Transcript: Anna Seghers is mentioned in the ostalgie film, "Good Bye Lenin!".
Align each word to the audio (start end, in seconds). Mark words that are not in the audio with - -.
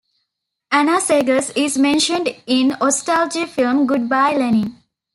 Anna 0.71 0.97
Seghers 0.99 1.55
is 1.55 1.77
mentioned 1.77 2.27
in 2.47 2.69
the 2.69 2.75
ostalgie 2.83 3.45
film, 3.47 3.85
"Good 3.85 4.09
Bye 4.09 4.35
Lenin!". 4.35 4.81